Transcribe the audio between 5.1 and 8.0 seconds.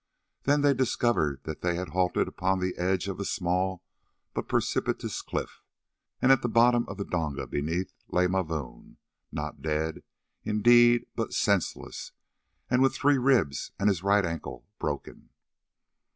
cliff, and at the bottom of the donga beneath